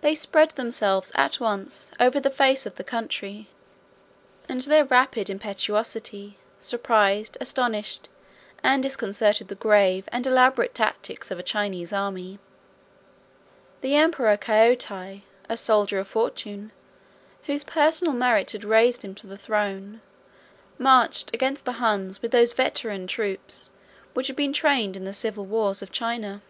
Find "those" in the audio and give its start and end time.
22.30-22.54